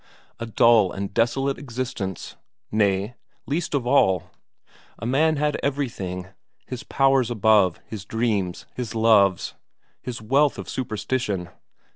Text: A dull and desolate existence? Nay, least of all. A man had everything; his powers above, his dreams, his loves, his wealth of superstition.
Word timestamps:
A 0.39 0.47
dull 0.47 0.91
and 0.91 1.13
desolate 1.13 1.59
existence? 1.59 2.35
Nay, 2.71 3.13
least 3.45 3.75
of 3.75 3.85
all. 3.85 4.31
A 4.97 5.05
man 5.05 5.35
had 5.35 5.59
everything; 5.61 6.27
his 6.65 6.81
powers 6.81 7.29
above, 7.29 7.79
his 7.85 8.03
dreams, 8.03 8.65
his 8.73 8.95
loves, 8.95 9.53
his 10.01 10.19
wealth 10.19 10.57
of 10.57 10.67
superstition. 10.67 11.49